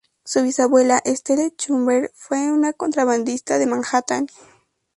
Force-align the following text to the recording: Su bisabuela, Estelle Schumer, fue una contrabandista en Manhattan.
Su 0.25 0.41
bisabuela, 0.41 0.99
Estelle 1.05 1.53
Schumer, 1.59 2.09
fue 2.15 2.51
una 2.51 2.73
contrabandista 2.73 3.61
en 3.61 3.69
Manhattan. 3.69 4.25